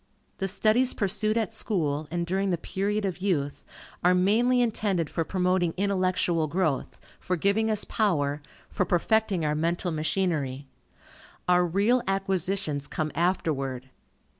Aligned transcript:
The 0.39 0.47
studies 0.47 0.95
pursued 0.95 1.37
at 1.37 1.53
school, 1.53 2.07
and 2.09 2.25
during 2.25 2.49
the 2.49 2.57
period 2.57 3.05
of 3.05 3.19
youth, 3.19 3.63
are 4.03 4.15
mainly 4.15 4.59
intended 4.59 5.11
for 5.11 5.23
promoting 5.23 5.75
intellectual 5.77 6.47
growth, 6.47 6.97
for 7.19 7.35
giving 7.35 7.69
us 7.69 7.83
power, 7.85 8.41
for 8.67 8.83
perfecting 8.83 9.45
our 9.45 9.53
mental 9.53 9.91
machinery. 9.91 10.65
Our 11.47 11.67
real 11.67 12.01
acquisitions 12.07 12.87
come 12.87 13.11
afterward. 13.13 13.91